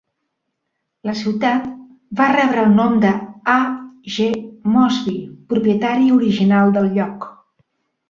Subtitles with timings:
[1.09, 1.67] La ciutat
[2.21, 3.13] va rebre el nom d'A.
[4.17, 4.29] G.
[4.79, 5.17] Mosby,
[5.55, 7.33] propietari original del lloc.